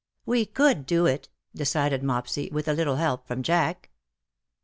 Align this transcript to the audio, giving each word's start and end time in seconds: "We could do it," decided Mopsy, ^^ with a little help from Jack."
"We 0.25 0.47
could 0.47 0.87
do 0.87 1.05
it," 1.05 1.29
decided 1.53 2.01
Mopsy, 2.01 2.49
^^ 2.49 2.51
with 2.51 2.67
a 2.67 2.73
little 2.73 2.95
help 2.95 3.27
from 3.27 3.43
Jack." 3.43 3.91